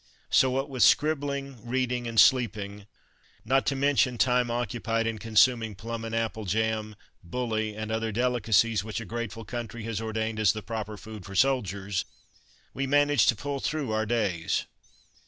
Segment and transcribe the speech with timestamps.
[0.31, 2.87] So what with scribbling, reading and sleeping,
[3.45, 8.83] not to mention time occupied in consuming plum and apple jam, bully, and other delicacies
[8.83, 12.03] which a grateful country has ordained as the proper food for soldiers,
[12.73, 14.65] we managed to pull through our days.